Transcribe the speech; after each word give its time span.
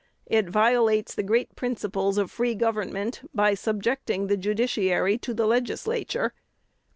It 0.25 0.49
violates 0.49 1.13
the 1.13 1.21
great 1.21 1.55
principles 1.55 2.17
of 2.17 2.31
free 2.31 2.55
government 2.55 3.21
by 3.35 3.53
subjecting 3.53 4.25
the 4.25 4.35
judiciary 4.35 5.19
to 5.19 5.31
the 5.31 5.45
Legislature. 5.45 6.33